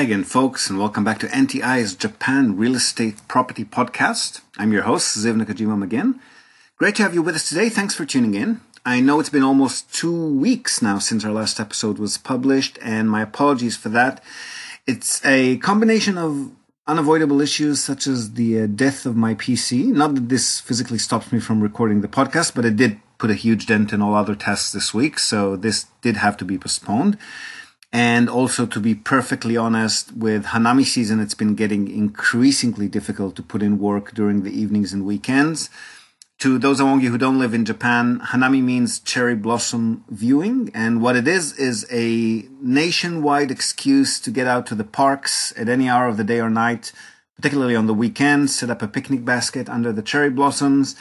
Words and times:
Hi 0.00 0.04
again, 0.04 0.24
folks, 0.24 0.70
and 0.70 0.78
welcome 0.78 1.04
back 1.04 1.18
to 1.18 1.26
NTI's 1.26 1.94
Japan 1.94 2.56
Real 2.56 2.74
Estate 2.74 3.20
Property 3.28 3.66
Podcast. 3.66 4.40
I'm 4.56 4.72
your 4.72 4.84
host, 4.84 5.14
Ziv 5.18 5.36
Nakajima 5.36 5.84
again. 5.84 6.18
Great 6.78 6.94
to 6.94 7.02
have 7.02 7.12
you 7.12 7.20
with 7.20 7.34
us 7.34 7.46
today. 7.46 7.68
Thanks 7.68 7.94
for 7.94 8.06
tuning 8.06 8.32
in. 8.32 8.62
I 8.86 9.00
know 9.00 9.20
it's 9.20 9.28
been 9.28 9.42
almost 9.42 9.92
two 9.92 10.38
weeks 10.38 10.80
now 10.80 10.98
since 11.00 11.22
our 11.22 11.32
last 11.32 11.60
episode 11.60 11.98
was 11.98 12.16
published, 12.16 12.78
and 12.80 13.10
my 13.10 13.20
apologies 13.20 13.76
for 13.76 13.90
that. 13.90 14.24
It's 14.86 15.22
a 15.22 15.58
combination 15.58 16.16
of 16.16 16.50
unavoidable 16.86 17.42
issues 17.42 17.84
such 17.84 18.06
as 18.06 18.32
the 18.32 18.62
uh, 18.62 18.66
death 18.68 19.04
of 19.04 19.16
my 19.16 19.34
PC. 19.34 19.84
Not 19.84 20.14
that 20.14 20.30
this 20.30 20.60
physically 20.60 20.96
stops 20.96 21.30
me 21.30 21.40
from 21.40 21.60
recording 21.60 22.00
the 22.00 22.08
podcast, 22.08 22.54
but 22.54 22.64
it 22.64 22.76
did 22.76 22.98
put 23.18 23.30
a 23.30 23.34
huge 23.34 23.66
dent 23.66 23.92
in 23.92 24.00
all 24.00 24.14
other 24.14 24.34
tasks 24.34 24.72
this 24.72 24.94
week, 24.94 25.18
so 25.18 25.56
this 25.56 25.88
did 26.00 26.16
have 26.16 26.38
to 26.38 26.46
be 26.46 26.56
postponed. 26.56 27.18
And 27.92 28.30
also, 28.30 28.66
to 28.66 28.78
be 28.78 28.94
perfectly 28.94 29.56
honest, 29.56 30.12
with 30.16 30.46
Hanami 30.46 30.84
season, 30.84 31.18
it's 31.18 31.34
been 31.34 31.56
getting 31.56 31.90
increasingly 31.90 32.86
difficult 32.86 33.34
to 33.36 33.42
put 33.42 33.62
in 33.62 33.80
work 33.80 34.14
during 34.14 34.44
the 34.44 34.52
evenings 34.52 34.92
and 34.92 35.04
weekends. 35.04 35.70
To 36.38 36.58
those 36.58 36.80
among 36.80 37.00
you 37.00 37.10
who 37.10 37.18
don't 37.18 37.40
live 37.40 37.52
in 37.52 37.64
Japan, 37.64 38.20
Hanami 38.28 38.62
means 38.62 39.00
cherry 39.00 39.34
blossom 39.34 40.04
viewing. 40.08 40.70
And 40.72 41.02
what 41.02 41.16
it 41.16 41.26
is, 41.26 41.52
is 41.58 41.84
a 41.90 42.46
nationwide 42.62 43.50
excuse 43.50 44.20
to 44.20 44.30
get 44.30 44.46
out 44.46 44.66
to 44.66 44.76
the 44.76 44.84
parks 44.84 45.52
at 45.56 45.68
any 45.68 45.88
hour 45.88 46.06
of 46.06 46.16
the 46.16 46.24
day 46.24 46.40
or 46.40 46.48
night, 46.48 46.92
particularly 47.34 47.74
on 47.74 47.88
the 47.88 47.94
weekends, 47.94 48.54
set 48.54 48.70
up 48.70 48.82
a 48.82 48.88
picnic 48.88 49.24
basket 49.24 49.68
under 49.68 49.92
the 49.92 50.00
cherry 50.00 50.30
blossoms 50.30 50.94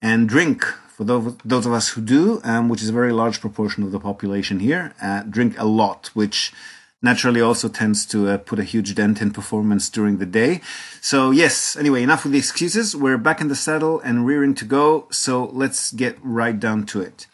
and 0.00 0.28
drink 0.28 0.64
for 0.98 1.04
those, 1.04 1.36
those 1.44 1.64
of 1.64 1.72
us 1.72 1.90
who 1.90 2.00
do, 2.00 2.40
um, 2.42 2.68
which 2.68 2.82
is 2.82 2.88
a 2.88 2.92
very 2.92 3.12
large 3.12 3.40
proportion 3.40 3.84
of 3.84 3.92
the 3.92 4.00
population 4.00 4.58
here, 4.58 4.94
uh, 5.00 5.22
drink 5.22 5.54
a 5.56 5.64
lot, 5.64 6.10
which 6.12 6.52
naturally 7.00 7.40
also 7.40 7.68
tends 7.68 8.04
to 8.04 8.28
uh, 8.28 8.36
put 8.36 8.58
a 8.58 8.64
huge 8.64 8.96
dent 8.96 9.22
in 9.22 9.30
performance 9.30 9.88
during 9.88 10.18
the 10.18 10.26
day. 10.26 10.60
So 11.00 11.30
yes, 11.30 11.76
anyway, 11.76 12.02
enough 12.02 12.24
with 12.24 12.32
the 12.32 12.38
excuses. 12.38 12.96
We're 12.96 13.16
back 13.16 13.40
in 13.40 13.46
the 13.46 13.54
saddle 13.54 14.00
and 14.00 14.26
rearing 14.26 14.56
to 14.56 14.64
go. 14.64 15.06
So 15.12 15.44
let's 15.52 15.92
get 15.92 16.18
right 16.20 16.58
down 16.58 16.84
to 16.86 17.00
it. 17.00 17.28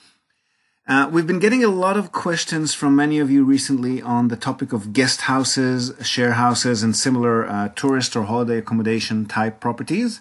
Uh, 0.87 1.09
we've 1.11 1.27
been 1.27 1.39
getting 1.39 1.65
a 1.65 1.69
lot 1.69 1.97
of 1.97 2.13
questions 2.13 2.75
from 2.75 2.95
many 2.95 3.19
of 3.19 3.31
you 3.31 3.45
recently 3.45 4.03
on 4.03 4.29
the 4.29 4.37
topic 4.37 4.75
of 4.75 4.93
guest 4.93 5.23
houses, 5.23 5.95
share 6.07 6.33
houses, 6.33 6.83
and 6.83 6.95
similar 6.95 7.49
uh, 7.49 7.71
tourist 7.71 8.15
or 8.15 8.25
holiday 8.25 8.59
accommodation 8.59 9.25
type 9.25 9.59
properties. 9.59 10.21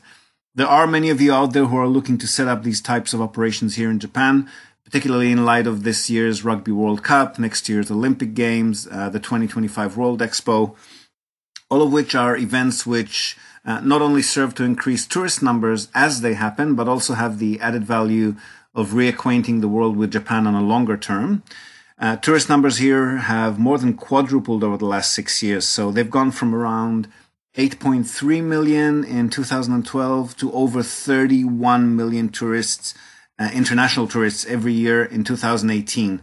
There 0.56 0.68
are 0.68 0.86
many 0.86 1.10
of 1.10 1.20
you 1.20 1.34
out 1.34 1.54
there 1.54 1.66
who 1.66 1.78
are 1.78 1.88
looking 1.88 2.20
to 2.20 2.28
set 2.28 2.48
up 2.48 2.62
these 2.62 2.80
types 2.80 3.12
of 3.12 3.22
operations 3.22 3.76
here 3.76 3.90
in 3.90 3.98
Japan, 3.98 4.48
particularly 4.86 5.32
in 5.32 5.46
light 5.46 5.66
of 5.66 5.82
this 5.82 6.12
year's 6.12 6.46
Rugby 6.46 6.72
World 6.72 7.04
Cup, 7.04 7.40
next 7.40 7.68
year's 7.68 7.90
Olympic 7.90 8.36
Games, 8.36 8.88
uh, 8.92 9.10
the 9.10 9.20
2025 9.20 9.98
World 9.98 10.20
Expo, 10.20 10.76
all 11.72 11.82
of 11.82 11.92
which 11.92 12.14
are 12.14 12.38
events 12.38 12.86
which 12.86 13.36
uh, 13.66 13.80
not 13.80 14.04
only 14.04 14.22
serve 14.22 14.54
to 14.54 14.64
increase 14.64 15.08
tourist 15.08 15.42
numbers 15.42 15.88
as 15.96 16.22
they 16.22 16.36
happen, 16.36 16.76
but 16.76 16.88
also 16.88 17.16
have 17.16 17.40
the 17.40 17.60
added 17.60 17.84
value 17.84 18.36
of 18.76 18.90
reacquainting 18.90 19.60
the 19.60 19.68
world 19.68 19.98
with 19.98 20.12
Japan 20.12 20.46
on 20.46 20.54
a 20.54 20.62
longer 20.62 20.98
term. 20.98 21.42
Uh, 21.98 22.16
tourist 22.18 22.48
numbers 22.48 22.78
here 22.78 23.18
have 23.18 23.58
more 23.58 23.80
than 23.80 23.96
quadrupled 23.96 24.64
over 24.64 24.78
the 24.78 24.86
last 24.86 25.14
six 25.14 25.42
years, 25.42 25.68
so 25.68 25.90
they've 25.90 26.12
gone 26.12 26.30
from 26.30 26.54
around 26.54 27.08
8.3 27.56 28.44
million 28.44 29.04
in 29.04 29.30
2012 29.30 30.38
to 30.38 30.52
over 30.54 30.82
31 30.82 31.96
million 31.96 32.30
tourists, 32.30 32.96
uh, 33.38 33.50
international 33.54 34.08
tourists 34.08 34.46
every 34.48 34.74
year 34.74 35.06
in 35.06 35.24
2018. 35.24 36.22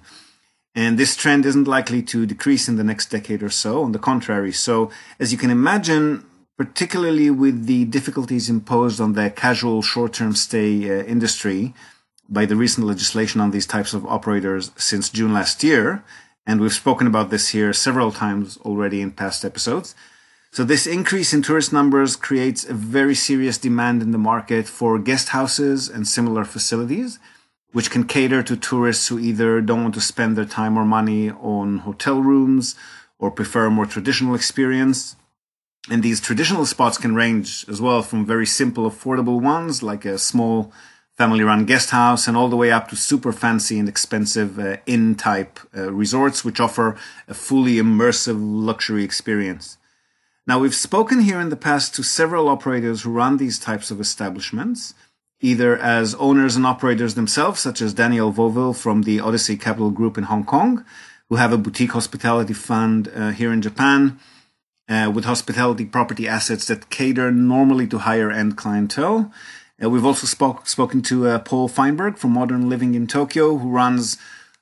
And 0.74 0.98
this 0.98 1.16
trend 1.16 1.46
isn't 1.46 1.68
likely 1.68 2.02
to 2.02 2.26
decrease 2.26 2.68
in 2.68 2.76
the 2.76 2.84
next 2.84 3.10
decade 3.10 3.42
or 3.42 3.50
so. 3.50 3.82
On 3.82 3.92
the 3.92 3.98
contrary. 3.98 4.52
So 4.52 4.90
as 5.18 5.30
you 5.30 5.38
can 5.38 5.50
imagine, 5.50 6.24
particularly 6.56 7.30
with 7.30 7.66
the 7.66 7.84
difficulties 7.86 8.50
imposed 8.50 9.00
on 9.00 9.14
the 9.14 9.30
casual 9.30 9.82
short-term 9.82 10.34
stay 10.34 10.90
uh, 10.90 11.04
industry 11.04 11.74
by 12.28 12.44
the 12.44 12.56
recent 12.56 12.86
legislation 12.86 13.40
on 13.40 13.50
these 13.50 13.66
types 13.66 13.92
of 13.92 14.06
operators 14.06 14.70
since 14.76 15.10
June 15.10 15.32
last 15.32 15.64
year, 15.64 16.04
and 16.46 16.60
we've 16.60 16.72
spoken 16.72 17.06
about 17.06 17.30
this 17.30 17.48
here 17.48 17.72
several 17.72 18.12
times 18.12 18.56
already 18.58 19.00
in 19.00 19.10
past 19.10 19.44
episodes, 19.44 19.94
so 20.52 20.64
this 20.64 20.84
increase 20.84 21.32
in 21.32 21.42
tourist 21.42 21.72
numbers 21.72 22.16
creates 22.16 22.64
a 22.64 22.74
very 22.74 23.14
serious 23.14 23.56
demand 23.56 24.02
in 24.02 24.10
the 24.10 24.18
market 24.18 24.66
for 24.66 24.98
guest 24.98 25.28
houses 25.28 25.88
and 25.88 26.08
similar 26.08 26.44
facilities, 26.44 27.20
which 27.70 27.88
can 27.88 28.02
cater 28.02 28.42
to 28.42 28.56
tourists 28.56 29.06
who 29.06 29.18
either 29.20 29.60
don't 29.60 29.82
want 29.82 29.94
to 29.94 30.00
spend 30.00 30.36
their 30.36 30.44
time 30.44 30.76
or 30.76 30.84
money 30.84 31.30
on 31.30 31.78
hotel 31.78 32.20
rooms 32.20 32.74
or 33.20 33.30
prefer 33.30 33.66
a 33.66 33.70
more 33.70 33.86
traditional 33.86 34.34
experience. 34.34 35.14
And 35.88 36.02
these 36.02 36.20
traditional 36.20 36.66
spots 36.66 36.98
can 36.98 37.14
range 37.14 37.64
as 37.68 37.80
well 37.80 38.02
from 38.02 38.26
very 38.26 38.46
simple, 38.46 38.90
affordable 38.90 39.40
ones 39.40 39.84
like 39.84 40.04
a 40.04 40.18
small 40.18 40.72
family 41.16 41.44
run 41.44 41.64
guest 41.64 41.90
house 41.90 42.26
and 42.26 42.36
all 42.36 42.48
the 42.48 42.56
way 42.56 42.72
up 42.72 42.88
to 42.88 42.96
super 42.96 43.30
fancy 43.30 43.78
and 43.78 43.88
expensive 43.88 44.58
uh, 44.58 44.78
inn 44.86 45.14
type 45.14 45.60
uh, 45.76 45.92
resorts, 45.92 46.44
which 46.44 46.58
offer 46.58 46.96
a 47.28 47.34
fully 47.34 47.74
immersive 47.74 48.38
luxury 48.40 49.04
experience. 49.04 49.76
Now, 50.46 50.58
we've 50.58 50.74
spoken 50.74 51.20
here 51.20 51.40
in 51.40 51.50
the 51.50 51.56
past 51.56 51.94
to 51.94 52.02
several 52.02 52.48
operators 52.48 53.02
who 53.02 53.10
run 53.10 53.36
these 53.36 53.58
types 53.58 53.90
of 53.90 54.00
establishments, 54.00 54.94
either 55.40 55.76
as 55.76 56.14
owners 56.16 56.56
and 56.56 56.66
operators 56.66 57.14
themselves, 57.14 57.60
such 57.60 57.80
as 57.80 57.94
Daniel 57.94 58.32
Vovil 58.32 58.76
from 58.76 59.02
the 59.02 59.20
Odyssey 59.20 59.56
Capital 59.56 59.90
Group 59.90 60.18
in 60.18 60.24
Hong 60.24 60.44
Kong, 60.44 60.84
who 61.28 61.36
have 61.36 61.52
a 61.52 61.58
boutique 61.58 61.92
hospitality 61.92 62.54
fund 62.54 63.08
uh, 63.14 63.30
here 63.30 63.52
in 63.52 63.62
Japan 63.62 64.18
uh, 64.88 65.10
with 65.14 65.24
hospitality 65.24 65.84
property 65.84 66.26
assets 66.26 66.66
that 66.66 66.90
cater 66.90 67.30
normally 67.30 67.86
to 67.86 67.98
higher 67.98 68.30
end 68.30 68.56
clientele. 68.56 69.32
Uh, 69.82 69.88
we've 69.88 70.04
also 70.04 70.26
spoke, 70.26 70.66
spoken 70.66 71.00
to 71.00 71.28
uh, 71.28 71.38
Paul 71.38 71.68
Feinberg 71.68 72.18
from 72.18 72.32
Modern 72.32 72.68
Living 72.68 72.94
in 72.94 73.06
Tokyo, 73.06 73.56
who 73.56 73.70
runs 73.70 74.18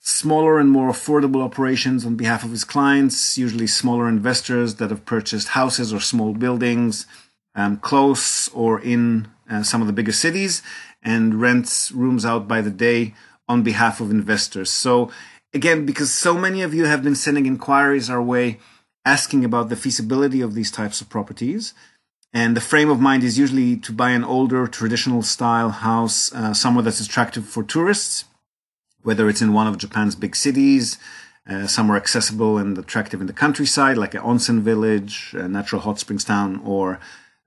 smaller 0.09 0.59
and 0.59 0.71
more 0.71 0.91
affordable 0.91 1.43
operations 1.43 2.07
on 2.07 2.17
behalf 2.17 2.43
of 2.43 2.51
his 2.51 2.65
clients, 2.65 3.37
usually 3.37 3.67
smaller 3.67 4.09
investors 4.09 4.77
that 4.77 4.89
have 4.89 5.05
purchased 5.05 5.49
houses 5.49 5.93
or 5.93 6.01
small 6.01 6.33
buildings 6.33 7.07
um, 7.55 7.77
close 7.77 8.49
or 8.49 8.81
in 8.81 9.29
uh, 9.51 9.63
some 9.63 9.83
of 9.83 9.87
the 9.87 9.93
bigger 9.93 10.13
cities 10.13 10.63
and 11.03 11.41
rents 11.41 11.93
rooms 11.93 12.25
out 12.25 12.49
by 12.49 12.63
the 12.63 12.71
day 12.71 13.15
on 13.49 13.63
behalf 13.63 14.01
of 14.01 14.11
investors. 14.11 14.71
So, 14.71 15.11
again, 15.53 15.85
because 15.85 16.11
so 16.13 16.35
many 16.35 16.63
of 16.63 16.73
you 16.73 16.87
have 16.87 17.03
been 17.03 17.15
sending 17.15 17.45
inquiries 17.45 18.09
our 18.09 18.23
way 18.23 18.59
asking 19.05 19.45
about 19.45 19.69
the 19.69 19.77
feasibility 19.77 20.41
of 20.41 20.55
these 20.55 20.71
types 20.71 21.03
of 21.03 21.11
properties. 21.11 21.75
And 22.33 22.57
the 22.57 22.63
frame 22.63 22.91
of 22.91 23.01
mind 23.01 23.25
is 23.25 23.39
usually 23.39 23.77
to 23.77 23.93
buy 23.93 24.11
an 24.11 24.25
older 24.25 24.67
traditional 24.67 25.23
style 25.23 25.71
house 25.71 26.33
uh, 26.33 26.55
somewhere 26.55 26.85
that's 26.85 27.01
attractive 27.01 27.47
for 27.47 27.63
tourists 27.63 28.25
whether 29.09 29.27
it's 29.31 29.41
in 29.41 29.55
one 29.55 29.67
of 29.67 29.79
Japan's 29.79 30.15
big 30.15 30.37
cities, 30.37 30.99
uh, 31.49 31.67
somewhere 31.67 31.97
accessible 31.97 32.59
and 32.59 32.77
attractive 32.77 33.23
in 33.23 33.27
the 33.27 33.33
countryside, 33.33 33.97
like 33.97 34.13
an 34.13 34.21
onsen 34.21 34.61
village, 34.61 35.33
a 35.33 35.49
natural 35.49 35.81
hot 35.81 35.99
springs 35.99 36.25
town, 36.25 36.61
or 36.63 37.01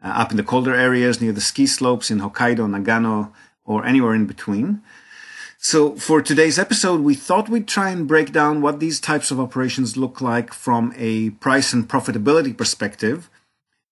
uh, 0.04 0.08
up 0.22 0.32
in 0.32 0.38
the 0.38 0.50
colder 0.52 0.74
areas 0.74 1.22
near 1.22 1.32
the 1.32 1.48
ski 1.52 1.68
slopes 1.68 2.10
in 2.10 2.20
Hokkaido, 2.20 2.66
Nagano, 2.66 3.32
or 3.64 3.86
anywhere 3.86 4.16
in 4.16 4.26
between. 4.26 4.82
So 5.60 5.96
for 5.98 6.20
today's 6.20 6.58
episode, 6.58 7.02
we 7.02 7.14
thought 7.14 7.48
we'd 7.48 7.68
try 7.68 7.92
and 7.92 8.08
break 8.08 8.32
down 8.32 8.64
what 8.64 8.80
these 8.80 9.00
types 9.00 9.30
of 9.30 9.40
operations 9.40 9.96
look 9.96 10.20
like 10.20 10.56
from 10.56 10.92
a 10.98 11.30
price 11.46 11.74
and 11.74 11.88
profitability 11.88 12.58
perspective, 12.58 13.30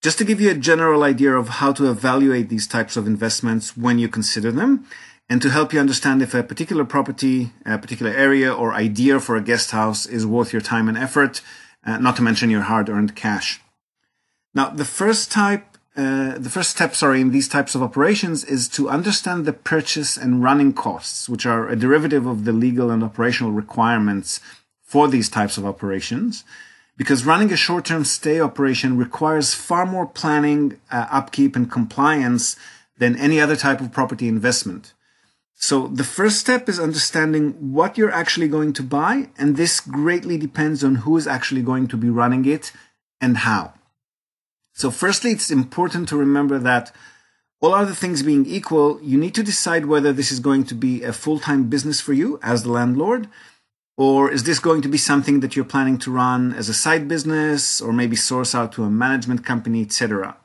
just 0.02 0.18
to 0.18 0.26
give 0.26 0.42
you 0.42 0.50
a 0.50 0.66
general 0.70 1.04
idea 1.04 1.34
of 1.34 1.50
how 1.62 1.72
to 1.74 1.92
evaluate 1.92 2.50
these 2.50 2.66
types 2.66 2.98
of 2.98 3.06
investments 3.06 3.78
when 3.78 4.00
you 4.00 4.10
consider 4.10 4.52
them 4.52 4.88
and 5.30 5.42
to 5.42 5.50
help 5.52 5.72
you 5.72 5.80
understand 5.80 6.22
if 6.22 6.34
a 6.34 6.42
particular 6.42 6.84
property, 6.84 7.52
a 7.66 7.78
particular 7.78 8.12
area 8.12 8.52
or 8.52 8.74
idea 8.74 9.20
for 9.20 9.36
a 9.36 9.42
guest 9.42 9.72
house 9.72 10.06
is 10.08 10.26
worth 10.26 10.52
your 10.52 10.62
time 10.62 10.90
and 10.90 10.98
effort, 10.98 11.42
uh, 11.86 11.98
not 11.98 12.16
to 12.16 12.24
mention 12.24 12.50
your 12.50 12.64
hard 12.64 12.90
earned 12.90 13.16
cash. 13.16 13.62
Now, 14.56 14.70
the 14.70 14.86
first 14.86 15.32
type, 15.32 15.78
uh, 15.96 16.40
the 16.40 16.50
first 16.50 16.72
step, 16.72 16.96
sorry, 16.96 17.22
in 17.22 17.32
these 17.32 17.48
types 17.48 17.76
of 17.76 17.84
operations 17.84 18.44
is 18.44 18.68
to 18.70 18.90
understand 18.90 19.46
the 19.46 19.54
purchase 19.54 20.18
and 20.18 20.44
running 20.44 20.74
costs, 20.74 21.30
which 21.30 21.46
are 21.46 21.70
a 21.70 21.76
derivative 21.76 22.26
of 22.26 22.46
the 22.46 22.52
legal 22.52 22.90
and 22.90 23.04
operational 23.04 23.52
requirements 23.52 24.40
for 24.82 25.08
these 25.08 25.30
types 25.30 25.58
of 25.58 25.66
operations. 25.66 26.44
Because 26.98 27.26
running 27.26 27.54
a 27.54 27.56
short-term 27.56 28.04
stay 28.04 28.42
operation 28.42 28.98
requires 28.98 29.54
far 29.54 29.86
more 29.86 30.08
planning, 30.08 30.80
uh, 30.92 31.08
upkeep, 31.12 31.56
and 31.56 31.72
compliance 31.72 32.58
than 32.98 33.16
any 33.16 33.40
other 33.40 33.56
type 33.56 33.80
of 33.80 33.92
property 33.92 34.28
investment. 34.28 34.94
So 35.62 35.88
the 35.88 36.06
first 36.06 36.40
step 36.40 36.70
is 36.70 36.80
understanding 36.80 37.74
what 37.74 37.98
you're 37.98 38.18
actually 38.22 38.48
going 38.48 38.72
to 38.74 38.82
buy. 38.82 39.28
And 39.38 39.58
this 39.58 39.82
greatly 39.82 40.38
depends 40.38 40.86
on 40.86 41.04
who 41.04 41.18
is 41.18 41.28
actually 41.28 41.64
going 41.64 41.90
to 41.90 41.98
be 41.98 42.10
running 42.10 42.46
it 42.46 42.72
and 43.20 43.38
how. 43.38 43.74
So 44.74 44.90
firstly, 44.90 45.32
it's 45.32 45.52
important 45.52 46.08
to 46.10 46.18
remember 46.18 46.60
that 46.60 46.96
all 47.60 47.74
other 47.74 47.94
things 47.94 48.24
being 48.24 48.46
equal, 48.46 49.02
you 49.04 49.18
need 49.18 49.36
to 49.36 49.44
decide 49.44 49.86
whether 49.86 50.14
this 50.14 50.32
is 50.32 50.40
going 50.40 50.64
to 50.64 50.76
be 50.76 51.04
a 51.04 51.12
full-time 51.12 51.70
business 51.70 52.00
for 52.00 52.14
you 52.14 52.40
as 52.42 52.64
the 52.64 52.72
landlord, 52.72 53.28
Or 54.00 54.32
is 54.32 54.46
this 54.46 54.60
going 54.60 54.82
to 54.84 54.88
be 54.88 54.98
something 54.98 55.42
that 55.42 55.58
you're 55.58 55.66
planning 55.66 55.98
to 56.00 56.10
run 56.10 56.54
as 56.54 56.70
a 56.70 56.74
side 56.74 57.10
business 57.10 57.82
or 57.82 57.92
maybe 57.92 58.16
source 58.16 58.56
out 58.56 58.72
to 58.74 58.86
a 58.86 58.90
management 58.90 59.44
company, 59.46 59.82
etc.? 59.82 60.38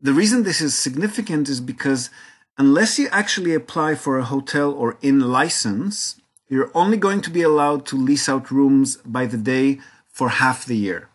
The 0.00 0.12
reason 0.12 0.42
this 0.42 0.60
is 0.60 0.74
significant 0.74 1.48
is 1.48 1.60
because 1.60 2.10
unless 2.58 2.98
you 2.98 3.08
actually 3.10 3.54
apply 3.54 3.94
for 3.94 4.18
a 4.18 4.24
hotel 4.24 4.72
or 4.72 4.98
inn 5.00 5.20
license, 5.20 6.20
you're 6.48 6.70
only 6.74 6.96
going 6.96 7.20
to 7.22 7.30
be 7.30 7.42
allowed 7.42 7.86
to 7.86 7.96
lease 7.96 8.28
out 8.28 8.50
rooms 8.50 8.96
by 8.98 9.26
the 9.26 9.36
day 9.36 9.78
for 10.08 10.28
half 10.28 10.64
the 10.64 10.76
year. 10.76 11.08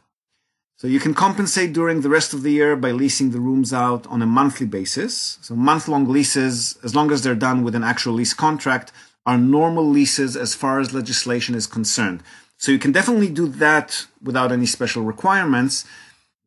So 0.77 0.87
you 0.87 0.99
can 0.99 1.13
compensate 1.13 1.73
during 1.73 2.01
the 2.01 2.09
rest 2.09 2.33
of 2.33 2.43
the 2.43 2.51
year 2.51 2.75
by 2.75 2.91
leasing 2.91 3.31
the 3.31 3.39
rooms 3.39 3.71
out 3.73 4.05
on 4.07 4.21
a 4.21 4.25
monthly 4.25 4.65
basis. 4.65 5.37
So 5.41 5.55
month 5.55 5.87
long 5.87 6.07
leases, 6.07 6.77
as 6.83 6.95
long 6.95 7.11
as 7.11 7.21
they're 7.21 7.35
done 7.35 7.63
with 7.63 7.75
an 7.75 7.83
actual 7.83 8.13
lease 8.13 8.33
contract, 8.33 8.91
are 9.25 9.37
normal 9.37 9.85
leases 9.85 10.35
as 10.35 10.53
far 10.53 10.79
as 10.79 10.93
legislation 10.93 11.55
is 11.55 11.67
concerned. 11.67 12.21
So 12.57 12.71
you 12.71 12.79
can 12.79 12.91
definitely 12.91 13.29
do 13.29 13.47
that 13.47 14.05
without 14.21 14.51
any 14.51 14.65
special 14.65 15.03
requirements. 15.03 15.85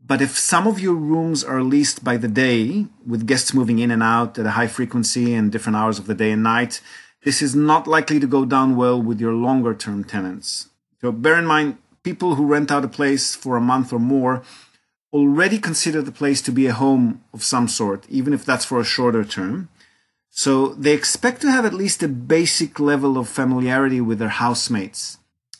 But 0.07 0.23
if 0.23 0.39
some 0.39 0.69
of 0.69 0.79
your 0.79 0.95
rooms 0.95 1.43
are 1.43 1.63
leased 1.63 2.05
by 2.05 2.17
the 2.17 2.29
day, 2.29 2.87
with 3.05 3.27
guests 3.27 3.53
moving 3.53 3.81
in 3.81 3.91
and 3.91 4.03
out 4.03 4.39
at 4.39 4.47
a 4.47 4.53
high 4.53 4.69
frequency 4.69 5.35
and 5.35 5.51
different 5.51 5.77
hours 5.77 5.99
of 5.99 6.07
the 6.07 6.15
day 6.15 6.31
and 6.31 6.45
night, 6.45 6.81
this 7.25 7.43
is 7.43 7.57
not 7.57 7.89
likely 7.89 8.21
to 8.21 8.27
go 8.27 8.45
down 8.45 8.77
well 8.77 9.03
with 9.03 9.21
your 9.21 9.33
longer 9.33 9.75
term 9.75 10.05
tenants. 10.05 10.69
So 11.01 11.11
bear 11.11 11.37
in 11.37 11.47
mind, 11.47 11.79
people 12.05 12.37
who 12.37 12.47
rent 12.47 12.71
out 12.71 12.85
a 12.85 12.89
place 12.89 13.35
for 13.35 13.57
a 13.57 13.61
month 13.61 13.93
or 13.93 13.99
more 13.99 14.45
already 15.13 15.59
consider 15.59 16.03
the 16.03 16.13
place 16.13 16.41
to 16.43 16.53
be 16.53 16.67
a 16.67 16.73
home 16.73 17.25
of 17.33 17.43
some 17.43 17.67
sort, 17.67 18.07
even 18.09 18.33
if 18.33 18.45
that's 18.45 18.65
for 18.65 18.79
a 18.79 18.85
shorter 18.85 19.25
term. 19.25 19.69
So 20.31 20.69
they 20.75 20.93
expect 20.93 21.41
to 21.41 21.51
have 21.51 21.65
at 21.65 21.75
least 21.75 22.03
a 22.03 22.09
basic 22.09 22.79
level 22.79 23.19
of 23.19 23.29
familiarity 23.29 24.01
with 24.01 24.19
their 24.21 24.29
housemates. 24.29 25.19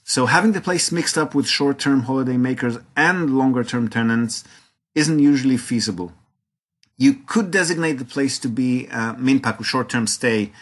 So 0.09 0.27
having 0.27 0.53
the 0.53 0.61
place 0.61 0.93
mixed 0.93 1.19
up 1.19 1.35
with 1.35 1.49
short-term 1.49 2.03
holiday 2.03 2.37
makers 2.37 2.79
and 2.95 3.37
longer-term 3.37 3.89
tenants 3.89 4.45
isn't 4.95 5.19
usually 5.19 5.57
feasible. 5.57 6.13
You 6.97 7.15
could 7.27 7.51
designate 7.51 7.99
the 7.99 8.05
place 8.05 8.39
to 8.39 8.49
be 8.49 8.87
uh, 8.87 9.15
a 9.15 9.15
minpaku, 9.17 9.65
short-term 9.65 10.07
stay, 10.07 10.53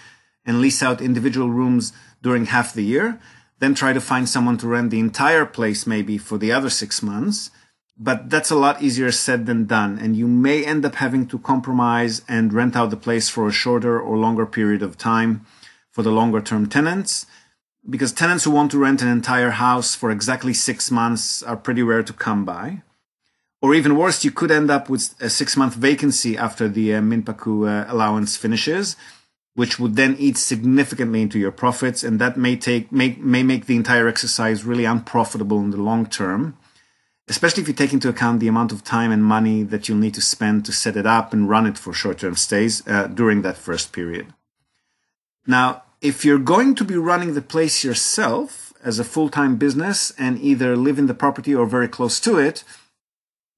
and 0.46 0.62
lease 0.62 0.82
out 0.82 1.02
individual 1.02 1.50
rooms 1.50 1.92
during 2.22 2.46
half 2.46 2.72
the 2.72 2.84
year, 2.84 3.20
then 3.58 3.74
try 3.74 3.92
to 3.92 4.00
find 4.00 4.26
someone 4.26 4.56
to 4.58 4.66
rent 4.66 4.90
the 4.90 4.98
entire 4.98 5.44
place 5.44 5.86
maybe 5.86 6.16
for 6.16 6.38
the 6.38 6.50
other 6.50 6.70
six 6.70 7.02
months, 7.02 7.50
but 7.98 8.30
that's 8.30 8.50
a 8.50 8.56
lot 8.56 8.80
easier 8.80 9.12
said 9.12 9.44
than 9.44 9.66
done. 9.66 9.98
And 9.98 10.16
you 10.16 10.26
may 10.26 10.64
end 10.64 10.86
up 10.86 10.94
having 10.94 11.26
to 11.26 11.38
compromise 11.38 12.22
and 12.26 12.54
rent 12.54 12.76
out 12.76 12.88
the 12.88 12.96
place 12.96 13.28
for 13.28 13.46
a 13.46 13.52
shorter 13.52 14.00
or 14.00 14.16
longer 14.16 14.46
period 14.46 14.80
of 14.80 14.96
time 14.96 15.44
for 15.90 16.02
the 16.02 16.10
longer 16.10 16.40
term 16.40 16.66
tenants. 16.66 17.26
Because 17.88 18.12
tenants 18.12 18.44
who 18.44 18.50
want 18.50 18.70
to 18.70 18.78
rent 18.78 19.02
an 19.02 19.08
entire 19.08 19.50
house 19.50 19.94
for 19.94 20.10
exactly 20.10 20.54
six 20.54 20.90
months 20.90 21.42
are 21.42 21.56
pretty 21.56 21.82
rare 21.82 22.02
to 22.02 22.12
come 22.12 22.44
by. 22.44 22.82
Or 23.60 23.74
even 23.74 23.96
worse, 23.96 24.24
you 24.24 24.30
could 24.30 24.50
end 24.50 24.70
up 24.70 24.88
with 24.88 25.14
a 25.20 25.28
six 25.28 25.56
month 25.56 25.74
vacancy 25.74 26.36
after 26.36 26.68
the 26.68 26.94
uh, 26.94 27.00
Minpaku 27.00 27.68
uh, 27.68 27.92
allowance 27.92 28.36
finishes, 28.36 28.96
which 29.54 29.78
would 29.78 29.96
then 29.96 30.16
eat 30.18 30.36
significantly 30.36 31.22
into 31.22 31.38
your 31.38 31.52
profits. 31.52 32.02
And 32.02 32.20
that 32.20 32.36
may 32.36 32.56
take, 32.56 32.90
may, 32.90 33.16
may 33.18 33.42
make 33.42 33.66
the 33.66 33.76
entire 33.76 34.08
exercise 34.08 34.64
really 34.64 34.84
unprofitable 34.84 35.60
in 35.60 35.70
the 35.70 35.78
long 35.78 36.06
term 36.06 36.56
especially 37.28 37.62
if 37.62 37.68
you 37.68 37.74
take 37.74 37.92
into 37.92 38.08
account 38.08 38.40
the 38.40 38.48
amount 38.48 38.72
of 38.72 38.84
time 38.84 39.10
and 39.10 39.24
money 39.24 39.62
that 39.62 39.88
you'll 39.88 39.98
need 39.98 40.14
to 40.14 40.20
spend 40.20 40.64
to 40.64 40.72
set 40.72 40.96
it 40.96 41.06
up 41.06 41.32
and 41.32 41.48
run 41.48 41.66
it 41.66 41.78
for 41.78 41.92
short 41.92 42.18
term 42.18 42.36
stays 42.36 42.86
uh, 42.86 43.06
during 43.06 43.42
that 43.42 43.56
first 43.56 43.92
period. 43.92 44.26
Now, 45.46 45.82
if 46.04 46.22
you're 46.22 46.38
going 46.38 46.74
to 46.74 46.84
be 46.84 46.98
running 46.98 47.32
the 47.32 47.40
place 47.40 47.82
yourself 47.82 48.74
as 48.84 48.98
a 48.98 49.04
full 49.04 49.30
time 49.30 49.56
business 49.56 50.12
and 50.18 50.38
either 50.38 50.76
live 50.76 50.98
in 50.98 51.06
the 51.06 51.14
property 51.14 51.54
or 51.54 51.64
very 51.64 51.88
close 51.88 52.20
to 52.20 52.36
it, 52.38 52.62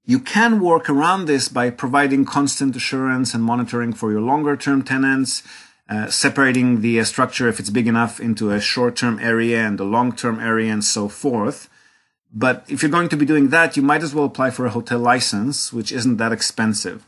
you 0.04 0.20
can 0.20 0.60
work 0.60 0.88
around 0.88 1.24
this 1.24 1.48
by 1.48 1.70
providing 1.70 2.24
constant 2.24 2.76
assurance 2.76 3.34
and 3.34 3.42
monitoring 3.42 3.92
for 3.92 4.12
your 4.12 4.20
longer 4.20 4.56
term 4.56 4.84
tenants, 4.84 5.42
uh, 5.88 6.06
separating 6.06 6.82
the 6.82 7.00
uh, 7.00 7.04
structure 7.04 7.48
if 7.48 7.58
it's 7.58 7.70
big 7.70 7.88
enough 7.88 8.20
into 8.20 8.52
a 8.52 8.60
short 8.60 8.94
term 8.94 9.18
area 9.18 9.66
and 9.66 9.80
a 9.80 9.84
long 9.84 10.12
term 10.12 10.38
area 10.38 10.72
and 10.72 10.84
so 10.84 11.08
forth. 11.08 11.68
But 12.32 12.64
if 12.68 12.80
you're 12.80 12.92
going 12.92 13.08
to 13.08 13.16
be 13.16 13.26
doing 13.26 13.48
that, 13.48 13.76
you 13.76 13.82
might 13.82 14.04
as 14.04 14.14
well 14.14 14.26
apply 14.26 14.50
for 14.50 14.66
a 14.66 14.70
hotel 14.70 15.00
license, 15.00 15.72
which 15.72 15.90
isn't 15.90 16.18
that 16.18 16.30
expensive. 16.30 17.04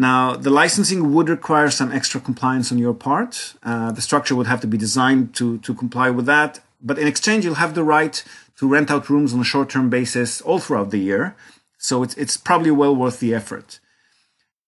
Now, 0.00 0.34
the 0.34 0.48
licensing 0.48 1.12
would 1.12 1.28
require 1.28 1.68
some 1.68 1.92
extra 1.92 2.22
compliance 2.22 2.72
on 2.72 2.78
your 2.78 2.94
part. 2.94 3.52
Uh, 3.62 3.92
the 3.92 4.00
structure 4.00 4.34
would 4.34 4.46
have 4.46 4.62
to 4.62 4.66
be 4.66 4.78
designed 4.78 5.34
to, 5.34 5.58
to 5.58 5.74
comply 5.74 6.08
with 6.08 6.24
that. 6.24 6.60
But 6.80 6.98
in 6.98 7.06
exchange, 7.06 7.44
you'll 7.44 7.64
have 7.66 7.74
the 7.74 7.84
right 7.84 8.24
to 8.56 8.66
rent 8.66 8.90
out 8.90 9.10
rooms 9.10 9.34
on 9.34 9.40
a 9.40 9.44
short 9.52 9.68
term 9.68 9.90
basis 9.90 10.40
all 10.40 10.58
throughout 10.58 10.90
the 10.90 11.04
year. 11.10 11.36
So 11.76 12.02
it's, 12.02 12.14
it's 12.16 12.38
probably 12.38 12.70
well 12.70 12.96
worth 12.96 13.20
the 13.20 13.34
effort. 13.34 13.78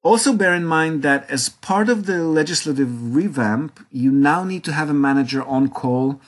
Also, 0.03 0.35
bear 0.35 0.53
in 0.53 0.67
mind 0.67 1.03
that 1.03 1.31
as 1.31 1.49
part 1.49 1.89
of 1.89 2.05
the 2.05 2.25
legislative 2.25 3.15
revamp, 3.17 3.87
you 3.91 4.11
now 4.11 4.45
need 4.45 4.65
to 4.65 4.73
have 4.75 4.91
a 4.91 5.05
manager 5.09 5.43
on 5.45 5.69
call 5.71 6.21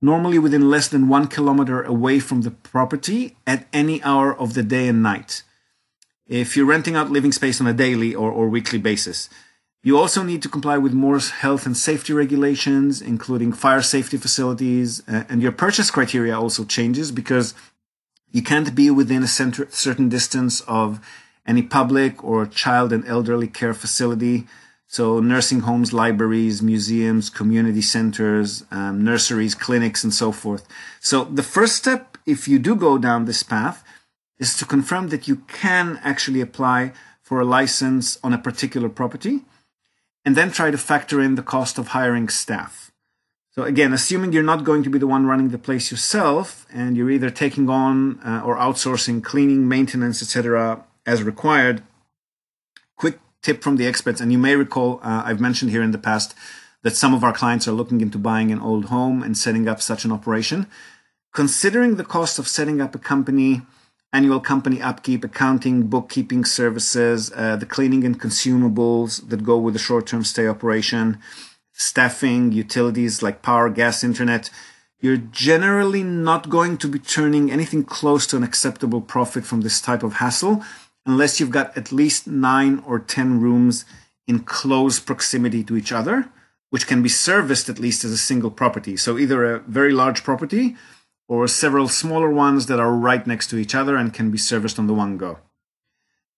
normally 0.00 0.38
within 0.38 0.70
less 0.70 0.86
than 0.86 1.08
one 1.08 1.26
kilometer 1.26 1.82
away 1.82 2.20
from 2.20 2.42
the 2.42 2.52
property 2.52 3.36
at 3.48 3.66
any 3.72 4.00
hour 4.04 4.32
of 4.32 4.54
the 4.54 4.62
day 4.62 4.86
and 4.86 5.02
night. 5.02 5.42
If 6.26 6.56
you're 6.56 6.66
renting 6.66 6.96
out 6.96 7.10
living 7.10 7.32
space 7.32 7.60
on 7.60 7.66
a 7.66 7.72
daily 7.72 8.14
or, 8.14 8.30
or 8.30 8.48
weekly 8.48 8.78
basis, 8.78 9.28
you 9.82 9.98
also 9.98 10.22
need 10.22 10.42
to 10.42 10.48
comply 10.48 10.78
with 10.78 10.94
more 10.94 11.18
health 11.18 11.66
and 11.66 11.76
safety 11.76 12.14
regulations, 12.14 13.02
including 13.02 13.52
fire 13.52 13.82
safety 13.82 14.16
facilities, 14.16 15.02
and 15.06 15.42
your 15.42 15.52
purchase 15.52 15.90
criteria 15.90 16.38
also 16.38 16.64
changes 16.64 17.12
because 17.12 17.52
you 18.32 18.42
can't 18.42 18.74
be 18.74 18.90
within 18.90 19.22
a 19.22 19.28
certain 19.28 20.08
distance 20.08 20.62
of 20.62 21.00
any 21.46 21.62
public 21.62 22.24
or 22.24 22.46
child 22.46 22.92
and 22.92 23.06
elderly 23.06 23.46
care 23.46 23.74
facility 23.74 24.46
so 24.94 25.18
nursing 25.18 25.60
homes, 25.60 25.92
libraries, 25.92 26.62
museums, 26.62 27.28
community 27.28 27.82
centers, 27.82 28.64
um, 28.70 29.02
nurseries, 29.02 29.54
clinics, 29.54 30.04
and 30.04 30.14
so 30.14 30.30
forth. 30.30 30.68
So 31.00 31.24
the 31.24 31.42
first 31.42 31.74
step, 31.74 32.16
if 32.26 32.46
you 32.46 32.60
do 32.60 32.76
go 32.76 32.96
down 32.96 33.24
this 33.24 33.42
path, 33.42 33.83
is 34.38 34.56
to 34.56 34.64
confirm 34.64 35.08
that 35.08 35.28
you 35.28 35.36
can 35.48 36.00
actually 36.02 36.40
apply 36.40 36.92
for 37.22 37.40
a 37.40 37.44
license 37.44 38.18
on 38.22 38.32
a 38.32 38.38
particular 38.38 38.88
property 38.88 39.42
and 40.24 40.36
then 40.36 40.50
try 40.50 40.70
to 40.70 40.78
factor 40.78 41.20
in 41.20 41.34
the 41.34 41.42
cost 41.42 41.78
of 41.78 41.88
hiring 41.88 42.28
staff. 42.28 42.90
So 43.50 43.62
again, 43.62 43.92
assuming 43.92 44.32
you're 44.32 44.42
not 44.42 44.64
going 44.64 44.82
to 44.82 44.90
be 44.90 44.98
the 44.98 45.06
one 45.06 45.26
running 45.26 45.50
the 45.50 45.58
place 45.58 45.90
yourself 45.90 46.66
and 46.72 46.96
you're 46.96 47.10
either 47.10 47.30
taking 47.30 47.68
on 47.68 48.18
uh, 48.20 48.42
or 48.44 48.56
outsourcing 48.56 49.22
cleaning, 49.22 49.68
maintenance, 49.68 50.20
etc. 50.20 50.84
as 51.06 51.22
required, 51.22 51.82
quick 52.96 53.20
tip 53.42 53.62
from 53.62 53.76
the 53.76 53.86
experts. 53.86 54.20
And 54.20 54.32
you 54.32 54.38
may 54.38 54.56
recall, 54.56 54.98
uh, 55.04 55.22
I've 55.24 55.40
mentioned 55.40 55.70
here 55.70 55.82
in 55.82 55.92
the 55.92 55.98
past 55.98 56.34
that 56.82 56.96
some 56.96 57.14
of 57.14 57.22
our 57.22 57.32
clients 57.32 57.68
are 57.68 57.72
looking 57.72 58.00
into 58.00 58.18
buying 58.18 58.50
an 58.50 58.60
old 58.60 58.86
home 58.86 59.22
and 59.22 59.38
setting 59.38 59.68
up 59.68 59.80
such 59.80 60.04
an 60.04 60.10
operation. 60.10 60.66
Considering 61.32 61.94
the 61.94 62.04
cost 62.04 62.40
of 62.40 62.48
setting 62.48 62.80
up 62.80 62.94
a 62.94 62.98
company, 62.98 63.62
annual 64.14 64.38
company 64.38 64.80
upkeep, 64.80 65.24
accounting, 65.24 65.88
bookkeeping 65.88 66.44
services, 66.44 67.32
uh, 67.34 67.56
the 67.56 67.66
cleaning 67.66 68.04
and 68.04 68.20
consumables 68.20 69.28
that 69.28 69.42
go 69.42 69.58
with 69.58 69.74
the 69.74 69.80
short 69.80 70.06
term 70.06 70.22
stay 70.22 70.46
operation, 70.46 71.18
staffing, 71.72 72.52
utilities 72.52 73.22
like 73.22 73.42
power, 73.42 73.68
gas, 73.68 74.04
internet, 74.04 74.50
you're 75.00 75.16
generally 75.16 76.04
not 76.04 76.48
going 76.48 76.78
to 76.78 76.88
be 76.88 76.98
turning 76.98 77.50
anything 77.50 77.84
close 77.84 78.26
to 78.28 78.36
an 78.36 78.44
acceptable 78.44 79.00
profit 79.00 79.44
from 79.44 79.62
this 79.62 79.80
type 79.80 80.04
of 80.04 80.14
hassle 80.14 80.62
unless 81.04 81.38
you've 81.38 81.50
got 81.50 81.76
at 81.76 81.92
least 81.92 82.26
nine 82.26 82.82
or 82.86 82.98
10 82.98 83.40
rooms 83.40 83.84
in 84.26 84.38
close 84.38 84.98
proximity 85.00 85.62
to 85.64 85.76
each 85.76 85.92
other, 85.92 86.30
which 86.70 86.86
can 86.86 87.02
be 87.02 87.08
serviced 87.08 87.68
at 87.68 87.80
least 87.80 88.04
as 88.04 88.12
a 88.12 88.16
single 88.16 88.50
property. 88.50 88.96
So 88.96 89.18
either 89.18 89.44
a 89.44 89.58
very 89.58 89.92
large 89.92 90.22
property 90.22 90.76
or 91.28 91.48
several 91.48 91.88
smaller 91.88 92.30
ones 92.30 92.66
that 92.66 92.80
are 92.80 92.92
right 92.92 93.26
next 93.26 93.48
to 93.48 93.56
each 93.56 93.74
other 93.74 93.96
and 93.96 94.12
can 94.12 94.30
be 94.30 94.38
serviced 94.38 94.78
on 94.78 94.86
the 94.86 94.94
one 94.94 95.16
go. 95.16 95.38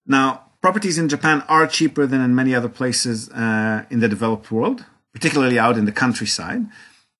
Now, 0.06 0.44
properties 0.60 0.98
in 0.98 1.08
Japan 1.08 1.42
are 1.48 1.66
cheaper 1.66 2.06
than 2.06 2.20
in 2.20 2.34
many 2.34 2.54
other 2.54 2.68
places 2.68 3.28
uh, 3.30 3.84
in 3.90 4.00
the 4.00 4.08
developed 4.08 4.50
world, 4.50 4.84
particularly 5.12 5.58
out 5.58 5.76
in 5.76 5.84
the 5.84 5.92
countryside. 5.92 6.66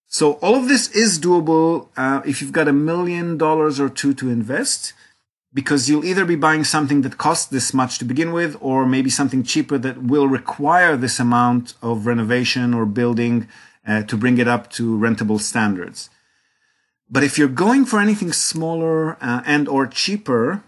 So 0.07 0.35
all 0.35 0.55
of 0.55 0.69
this 0.69 0.89
is 0.91 1.19
doable 1.19 1.89
uh, 1.97 2.23
if 2.25 2.41
you've 2.41 2.53
got 2.53 2.69
a 2.69 2.73
million 2.73 3.37
dollars 3.37 3.81
or 3.81 3.89
two 3.89 4.15
to 4.15 4.31
invest 4.31 4.93
because 5.57 5.89
you'll 5.89 6.05
either 6.05 6.27
be 6.27 6.37
buying 6.37 6.65
something 6.65 7.01
that 7.01 7.17
costs 7.17 7.47
this 7.47 7.73
much 7.73 7.99
to 7.99 8.05
begin 8.05 8.31
with, 8.31 8.59
or 8.61 8.85
maybe 8.85 9.09
something 9.09 9.43
cheaper 9.43 9.79
that 9.79 10.03
will 10.03 10.29
require 10.29 10.99
this 10.99 11.19
amount 11.19 11.73
of 11.81 12.05
renovation 12.05 12.75
or 12.75 12.85
building 12.85 13.49
uh, 13.87 14.03
to 14.03 14.19
bring 14.19 14.37
it 14.37 14.47
up 14.47 14.69
to 14.71 14.99
rentable 14.99 15.41
standards. 15.41 16.11
But 17.09 17.23
if 17.23 17.39
you're 17.39 17.49
going 17.49 17.85
for 17.85 18.01
anything 18.01 18.33
smaller 18.33 19.17
uh, 19.23 19.43
and 19.47 19.69
or 19.69 19.87
cheaper, 19.87 20.63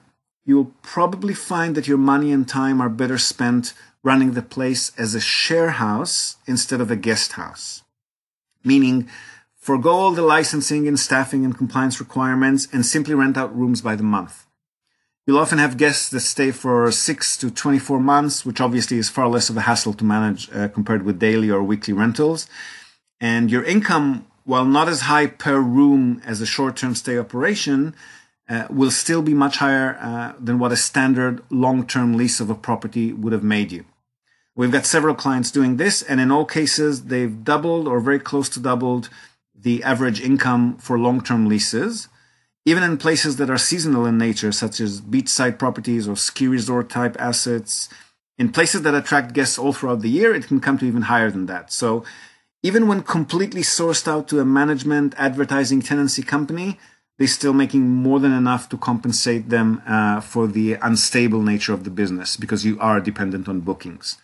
you'll 0.45 0.73
probably 0.83 1.35
find 1.35 1.75
that 1.75 1.89
your 1.89 1.99
money 1.99 2.33
and 2.33 2.49
time 2.49 2.81
are 2.81 2.89
better 2.89 3.19
spent 3.19 3.75
running 4.05 4.33
the 4.33 4.43
place 4.43 4.93
as 4.97 5.15
a 5.15 5.21
share 5.21 5.71
house 5.71 6.37
instead 6.47 6.81
of 6.81 6.91
a 6.91 6.97
guest 6.97 7.33
house. 7.33 7.83
Meaning, 8.65 9.09
forego 9.57 9.91
all 9.91 10.13
the 10.13 10.23
licensing 10.23 10.87
and 10.87 10.99
staffing 10.99 11.45
and 11.45 11.59
compliance 11.59 11.99
requirements, 12.01 12.69
and 12.73 12.87
simply 12.87 13.15
rent 13.15 13.37
out 13.37 13.57
rooms 13.57 13.83
by 13.83 13.97
the 13.97 14.03
month. 14.03 14.47
You'll 15.27 15.39
often 15.39 15.59
have 15.59 15.77
guests 15.77 16.09
that 16.11 16.21
stay 16.21 16.53
for 16.53 16.91
6 16.91 17.37
to 17.39 17.51
24 17.51 18.01
months, 18.01 18.47
which 18.47 18.63
obviously 18.63 18.97
is 18.97 19.11
far 19.11 19.29
less 19.29 19.51
of 19.51 19.59
a 19.59 19.63
hassle 19.63 19.93
to 19.95 20.05
manage 20.05 20.51
uh, 20.55 20.69
compared 20.69 21.03
with 21.03 21.19
daily 21.19 21.51
or 21.51 21.63
weekly 21.63 21.93
rentals. 21.93 22.49
And 23.21 23.51
your 23.51 23.65
income, 23.65 24.27
while 24.49 24.65
not 24.65 24.89
as 24.89 25.03
high 25.03 25.27
per 25.27 25.61
room 25.61 26.23
as 26.25 26.41
a 26.41 26.47
short 26.47 26.75
term 26.75 26.95
stay 26.95 27.19
operation, 27.19 27.95
uh, 28.49 28.67
will 28.71 28.91
still 28.91 29.21
be 29.21 29.35
much 29.35 29.59
higher 29.59 29.99
uh, 30.01 30.33
than 30.41 30.59
what 30.59 30.73
a 30.73 30.77
standard 30.77 31.43
long 31.51 31.87
term 31.87 32.17
lease 32.17 32.41
of 32.41 32.49
a 32.49 32.55
property 32.55 33.13
would 33.13 33.35
have 33.35 33.43
made 33.43 33.71
you. 33.71 33.85
We've 34.57 34.73
got 34.73 34.87
several 34.87 35.15
clients 35.15 35.51
doing 35.51 35.77
this, 35.77 36.01
and 36.01 36.19
in 36.19 36.31
all 36.31 36.47
cases, 36.47 37.05
they've 37.05 37.45
doubled 37.45 37.87
or 37.87 38.01
very 38.01 38.19
close 38.19 38.49
to 38.51 38.61
doubled 38.61 39.11
the 39.55 39.85
average 39.85 40.23
income 40.23 40.79
for 40.79 40.99
long 40.99 41.21
term 41.21 41.47
leases. 41.47 42.09
Even 42.65 42.83
in 42.83 42.97
places 42.97 43.37
that 43.37 43.51
are 43.51 43.59
seasonal 43.59 44.07
in 44.07 44.17
nature, 44.17 44.51
such 44.51 44.81
as 44.81 45.03
beachside 45.03 45.59
properties 45.59 46.09
or 46.09 46.17
ski 46.17 46.49
resort 46.49 46.89
type 46.89 47.17
assets, 47.19 47.91
in 48.39 48.51
places 48.51 48.81
that 48.81 48.95
attract 48.95 49.35
guests 49.35 49.59
all 49.59 49.75
throughout 49.75 50.01
the 50.01 50.09
year, 50.09 50.35
it 50.35 50.47
can 50.47 50.59
come 50.59 50.79
to 50.79 50.87
even 50.87 51.03
higher 51.03 51.31
than 51.31 51.45
that. 51.47 51.71
So, 51.71 52.03
even 52.63 52.89
when 52.89 53.03
completely 53.03 53.63
sourced 53.63 54.09
out 54.09 54.29
to 54.29 54.41
a 54.41 54.45
management, 54.45 55.15
advertising, 55.17 55.81
tenancy 55.81 56.23
company, 56.23 56.79
they're 57.17 57.27
still 57.27 57.53
making 57.53 57.89
more 57.89 58.21
than 58.21 58.33
enough 58.33 58.69
to 58.69 58.77
compensate 58.77 59.49
them 59.49 59.83
uh, 59.87 60.21
for 60.21 60.47
the 60.47 60.75
unstable 60.75 61.43
nature 61.43 61.73
of 61.73 61.85
the 61.85 61.91
business 61.91 62.37
because 62.37 62.65
you 62.65 62.79
are 62.81 63.01
dependent 63.01 63.49
on 63.49 63.61
bookings. 63.61 64.17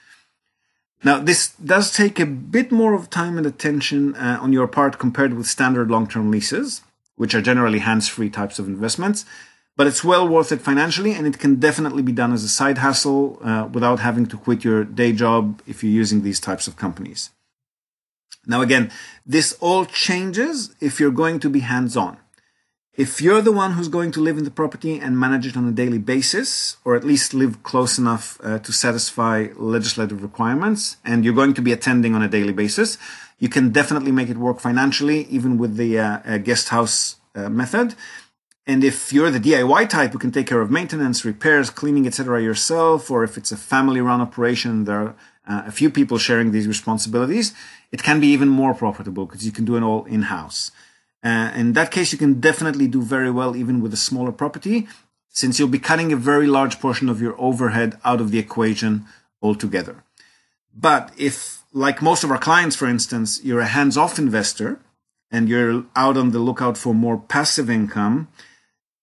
Now, 1.03 1.19
this 1.19 1.50
does 1.57 1.93
take 1.93 2.19
a 2.19 2.26
bit 2.26 2.73
more 2.73 2.95
of 2.95 3.11
time 3.11 3.37
and 3.37 3.47
attention 3.47 4.14
uh, 4.14 4.38
on 4.41 4.53
your 4.53 4.67
part 4.67 4.99
compared 4.99 5.35
with 5.35 5.47
standard 5.47 5.91
long 5.91 6.07
term 6.07 6.31
leases, 6.31 6.83
which 7.17 7.35
are 7.35 7.43
generally 7.43 7.81
hands 7.81 8.09
free 8.09 8.31
types 8.31 8.59
of 8.59 8.69
investments, 8.69 9.26
but 9.76 9.87
it's 9.87 10.03
well 10.03 10.26
worth 10.26 10.50
it 10.50 10.62
financially 10.62 11.12
and 11.12 11.26
it 11.26 11.38
can 11.38 11.57
definitely 11.57 12.03
be 12.03 12.12
done 12.12 12.33
as 12.33 12.43
a 12.43 12.49
side 12.49 12.79
hustle 12.79 13.38
uh, 13.45 13.69
without 13.71 14.00
having 14.00 14.25
to 14.26 14.38
quit 14.38 14.64
your 14.64 14.85
day 14.85 15.12
job 15.12 15.61
if 15.67 15.83
you're 15.85 15.93
using 15.93 16.23
these 16.23 16.41
types 16.41 16.67
of 16.67 16.76
companies. 16.76 17.31
Now, 18.47 18.61
again, 18.61 18.91
this 19.25 19.57
all 19.61 19.85
changes 19.87 20.75
if 20.81 21.00
you're 21.00 21.11
going 21.11 21.41
to 21.41 21.50
be 21.50 21.61
hands 21.61 21.97
on. 21.97 22.19
If 22.97 23.21
you're 23.21 23.43
the 23.43 23.50
one 23.50 23.73
who's 23.73 23.88
going 23.88 24.12
to 24.12 24.21
live 24.21 24.38
in 24.38 24.45
the 24.45 24.53
property 24.53 25.00
and 25.00 25.19
manage 25.19 25.49
it 25.49 25.57
on 25.57 25.67
a 25.67 25.73
daily 25.73 25.99
basis, 25.99 26.76
or 26.85 26.95
at 26.95 27.03
least 27.03 27.35
live 27.35 27.64
close 27.64 27.99
enough 27.99 28.38
uh, 28.45 28.61
to 28.61 28.73
satisfy 28.73 29.49
legislative 29.57 30.23
requirements, 30.23 30.97
and 31.05 31.25
you're 31.25 31.35
going 31.35 31.55
to 31.55 31.62
be 31.62 31.73
attending 31.73 32.14
on 32.14 32.23
a 32.23 32.29
daily 32.29 32.53
basis, 32.53 32.97
you 33.41 33.49
can 33.49 33.71
definitely 33.71 34.12
make 34.12 34.29
it 34.29 34.37
work 34.37 34.61
financially, 34.61 35.23
even 35.25 35.59
with 35.59 35.76
the 35.76 35.99
uh, 35.99 36.21
uh, 36.25 36.38
guest 36.38 36.69
house 36.69 37.17
uh, 37.35 37.49
method. 37.49 37.97
And 38.64 38.85
if 38.85 39.12
you're 39.12 39.33
the 39.33 39.41
DIY 39.41 39.88
type 39.88 40.12
who 40.12 40.19
can 40.19 40.31
take 40.31 40.47
care 40.47 40.61
of 40.61 40.71
maintenance, 40.71 41.25
repairs, 41.25 41.71
cleaning, 41.71 42.07
etc. 42.07 42.41
yourself, 42.41 43.11
or 43.11 43.25
if 43.25 43.37
it's 43.37 43.50
a 43.50 43.57
family-run 43.57 44.21
operation, 44.21 44.85
there 44.85 45.00
are 45.00 45.17
uh, 45.47 45.63
a 45.67 45.73
few 45.73 45.91
people 45.91 46.19
sharing 46.19 46.53
these 46.53 46.67
responsibilities, 46.67 47.55
it 47.93 48.03
can 48.03 48.21
be 48.21 48.29
even 48.29 48.49
more 48.49 48.75
profitable 48.75 49.27
because 49.27 49.45
you 49.45 49.53
can 49.53 49.65
do 49.65 49.77
it 49.77 49.83
all 49.83 50.05
in-house. 50.05 50.71
Uh, 51.23 51.51
in 51.55 51.73
that 51.73 51.91
case, 51.91 52.13
you 52.13 52.19
can 52.19 52.41
definitely 52.41 52.87
do 52.87 53.03
very 53.03 53.31
well 53.31 53.57
even 53.57 53.81
with 53.81 53.93
a 53.93 53.97
smaller 53.97 54.33
property, 54.33 54.87
since 55.29 55.59
you'll 55.59 55.69
be 55.69 55.79
cutting 55.79 56.13
a 56.13 56.17
very 56.17 56.47
large 56.47 56.79
portion 56.81 57.09
of 57.09 57.21
your 57.21 57.35
overhead 57.41 57.99
out 58.05 58.21
of 58.21 58.31
the 58.31 58.39
equation 58.39 59.07
altogether. 59.43 60.05
But 60.75 61.13
if, 61.17 61.63
like 61.73 62.03
most 62.03 62.25
of 62.25 62.31
our 62.31 62.39
clients, 62.39 62.77
for 62.77 62.87
instance, 62.87 63.41
you're 63.43 63.61
a 63.61 63.67
hands 63.67 63.97
off 63.97 64.19
investor 64.19 64.81
and 65.31 65.49
you're 65.49 65.85
out 65.97 66.17
on 66.17 66.31
the 66.31 66.39
lookout 66.39 66.79
for 66.79 66.95
more 66.95 67.19
passive 67.19 67.69
income, 67.69 68.29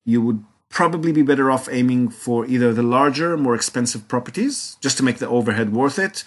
you 0.06 0.22
would 0.22 0.44
probably 0.72 1.12
be 1.12 1.22
better 1.22 1.52
off 1.52 1.70
aiming 1.70 2.10
for 2.10 2.46
either 2.46 2.74
the 2.74 2.84
larger, 2.84 3.38
more 3.38 3.56
expensive 3.56 4.08
properties 4.08 4.78
just 4.82 4.98
to 4.98 5.04
make 5.04 5.20
the 5.20 5.28
overhead 5.28 5.74
worth 5.74 6.00
it, 6.00 6.24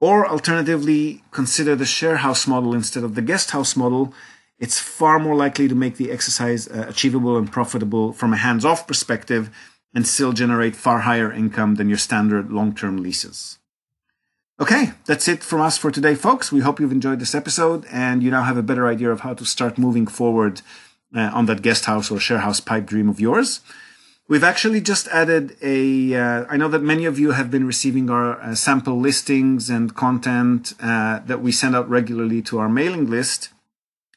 or 0.00 0.28
alternatively, 0.28 1.22
consider 1.30 1.74
the 1.74 1.86
share 1.86 2.18
house 2.18 2.46
model 2.46 2.74
instead 2.74 3.04
of 3.04 3.14
the 3.14 3.22
guest 3.22 3.52
house 3.52 3.76
model 3.76 4.12
it's 4.58 4.80
far 4.80 5.18
more 5.18 5.36
likely 5.36 5.68
to 5.68 5.74
make 5.74 5.96
the 5.96 6.10
exercise 6.10 6.66
uh, 6.68 6.86
achievable 6.88 7.36
and 7.36 7.50
profitable 7.50 8.12
from 8.12 8.32
a 8.32 8.36
hands 8.36 8.64
off 8.64 8.86
perspective 8.86 9.50
and 9.94 10.06
still 10.06 10.32
generate 10.32 10.74
far 10.74 11.00
higher 11.00 11.32
income 11.32 11.76
than 11.76 11.88
your 11.88 11.98
standard 11.98 12.50
long 12.50 12.74
term 12.74 12.96
leases. 13.02 13.58
Okay, 14.60 14.92
that's 15.06 15.28
it 15.28 15.44
from 15.44 15.60
us 15.60 15.78
for 15.78 15.92
today, 15.92 16.16
folks. 16.16 16.50
We 16.50 16.60
hope 16.60 16.80
you've 16.80 16.90
enjoyed 16.90 17.20
this 17.20 17.34
episode 17.34 17.86
and 17.92 18.22
you 18.22 18.32
now 18.32 18.42
have 18.42 18.56
a 18.56 18.62
better 18.62 18.88
idea 18.88 19.10
of 19.10 19.20
how 19.20 19.34
to 19.34 19.44
start 19.44 19.78
moving 19.78 20.08
forward 20.08 20.62
uh, 21.14 21.30
on 21.32 21.46
that 21.46 21.62
guest 21.62 21.86
house 21.86 22.10
or 22.10 22.18
share 22.18 22.38
house 22.38 22.60
pipe 22.60 22.86
dream 22.86 23.08
of 23.08 23.20
yours. 23.20 23.60
We've 24.28 24.44
actually 24.44 24.82
just 24.82 25.08
added 25.08 25.56
a. 25.62 26.14
Uh, 26.14 26.44
I 26.50 26.58
know 26.58 26.68
that 26.68 26.82
many 26.82 27.06
of 27.06 27.18
you 27.18 27.30
have 27.30 27.50
been 27.50 27.66
receiving 27.66 28.10
our 28.10 28.38
uh, 28.40 28.54
sample 28.54 29.00
listings 29.00 29.70
and 29.70 29.94
content 29.94 30.74
uh, 30.82 31.20
that 31.20 31.40
we 31.40 31.50
send 31.50 31.74
out 31.74 31.88
regularly 31.88 32.42
to 32.42 32.58
our 32.58 32.68
mailing 32.68 33.08
list. 33.08 33.48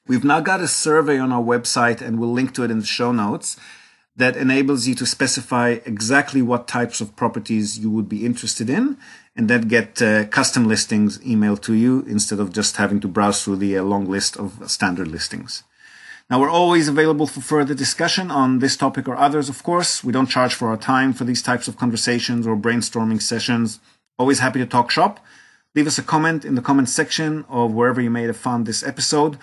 We've 0.08 0.26
now 0.26 0.42
got 0.42 0.60
a 0.60 0.68
survey 0.68 1.18
on 1.18 1.32
our 1.32 1.42
website 1.42 2.02
and 2.02 2.20
we'll 2.20 2.34
link 2.34 2.54
to 2.56 2.64
it 2.64 2.72
in 2.72 2.80
the 2.80 2.86
show 2.86 3.14
notes 3.14 3.56
that 4.18 4.36
enables 4.36 4.86
you 4.86 4.96
to 4.96 5.06
specify 5.06 5.78
exactly 5.86 6.42
what 6.42 6.68
types 6.68 7.00
of 7.00 7.16
properties 7.16 7.80
you 7.80 7.90
would 7.90 8.10
be 8.10 8.26
interested 8.26 8.70
in 8.70 8.98
and 9.36 9.50
then 9.50 9.62
get 9.62 10.02
uh, 10.02 10.26
custom 10.26 10.68
listings 10.68 11.20
emailed 11.20 11.62
to 11.62 11.74
you 11.74 12.02
instead 12.08 12.40
of 12.40 12.52
just 12.52 12.76
having 12.76 13.00
to 13.00 13.08
browse 13.08 13.44
through 13.44 13.56
the 13.56 13.78
uh, 13.78 13.84
long 13.84 14.06
list 14.06 14.36
of 14.36 14.70
standard 14.70 15.08
listings. 15.08 15.64
Now, 16.32 16.40
we're 16.40 16.50
always 16.50 16.88
available 16.88 17.28
for 17.28 17.42
further 17.42 17.74
discussion 17.74 18.32
on 18.32 18.60
this 18.60 18.78
topic 18.78 19.06
or 19.06 19.18
others, 19.18 19.50
of 19.50 19.64
course. 19.64 20.02
We 20.02 20.14
don't 20.14 20.30
charge 20.30 20.54
for 20.54 20.70
our 20.70 20.78
time 20.78 21.12
for 21.12 21.26
these 21.26 21.42
types 21.42 21.68
of 21.68 21.76
conversations 21.76 22.48
or 22.48 22.56
brainstorming 22.56 23.22
sessions. 23.22 23.82
Always 24.18 24.40
happy 24.40 24.60
to 24.60 24.66
talk 24.66 24.92
shop. 24.92 25.20
Leave 25.76 25.88
us 25.88 25.98
a 25.98 26.02
comment 26.02 26.46
in 26.46 26.56
the 26.56 26.62
comment 26.62 26.88
section 26.88 27.44
of 27.50 27.74
wherever 27.74 28.00
you 28.00 28.10
may 28.10 28.24
have 28.24 28.38
found 28.38 28.66
this 28.66 28.82
episode 28.82 29.38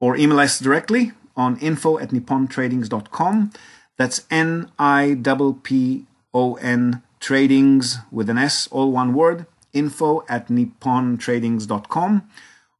or 0.00 0.18
email 0.18 0.38
us 0.38 0.58
directly 0.58 1.12
on 1.34 1.56
info 1.60 1.98
at 1.98 2.10
nippontradings.com. 2.10 3.50
That's 3.96 4.26
N 4.30 4.70
I 4.78 5.16
P 5.62 6.04
O 6.34 6.56
N 6.56 7.02
tradings 7.22 8.04
with 8.12 8.28
an 8.28 8.36
S, 8.36 8.66
all 8.66 8.92
one 8.92 9.14
word, 9.14 9.46
info 9.72 10.26
at 10.28 10.48
nippontradings.com 10.48 12.28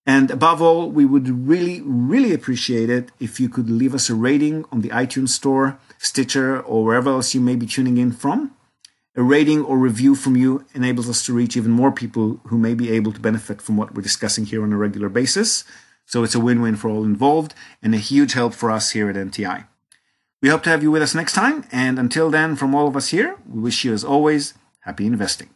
And 0.05 0.29
above 0.29 0.61
all, 0.61 0.91
we 0.91 1.05
would 1.05 1.27
really, 1.27 1.81
really 1.81 2.35
appreciate 2.35 2.91
it 2.91 3.09
if 3.19 3.39
you 3.39 3.49
could 3.49 3.67
leave 3.67 3.95
us 3.95 4.11
a 4.11 4.13
rating 4.13 4.63
on 4.71 4.81
the 4.81 4.89
iTunes 4.89 5.29
Store, 5.29 5.79
Stitcher, 5.97 6.61
or 6.61 6.85
wherever 6.85 7.09
else 7.09 7.33
you 7.33 7.41
may 7.41 7.55
be 7.55 7.65
tuning 7.65 7.97
in 7.97 8.11
from. 8.11 8.51
A 9.15 9.23
rating 9.23 9.65
or 9.65 9.79
review 9.79 10.13
from 10.13 10.35
you 10.35 10.65
enables 10.75 11.09
us 11.09 11.25
to 11.25 11.33
reach 11.33 11.57
even 11.57 11.71
more 11.71 11.91
people 11.91 12.41
who 12.43 12.59
may 12.59 12.75
be 12.75 12.91
able 12.91 13.11
to 13.11 13.19
benefit 13.19 13.59
from 13.59 13.75
what 13.75 13.95
we're 13.95 14.03
discussing 14.03 14.45
here 14.45 14.61
on 14.61 14.71
a 14.71 14.77
regular 14.77 15.09
basis. 15.09 15.63
So 16.05 16.23
it's 16.23 16.35
a 16.35 16.39
win 16.39 16.61
win 16.61 16.75
for 16.75 16.89
all 16.89 17.03
involved 17.03 17.53
and 17.81 17.93
a 17.93 17.97
huge 17.97 18.33
help 18.33 18.53
for 18.53 18.69
us 18.71 18.91
here 18.91 19.09
at 19.09 19.15
NTI. 19.15 19.65
We 20.41 20.49
hope 20.49 20.63
to 20.63 20.69
have 20.69 20.83
you 20.83 20.91
with 20.91 21.01
us 21.01 21.15
next 21.15 21.33
time. 21.33 21.65
And 21.71 21.97
until 21.97 22.29
then, 22.29 22.55
from 22.55 22.75
all 22.75 22.87
of 22.87 22.95
us 22.95 23.09
here, 23.09 23.37
we 23.47 23.61
wish 23.61 23.83
you, 23.83 23.93
as 23.93 24.03
always, 24.03 24.53
happy 24.81 25.07
investing. 25.07 25.49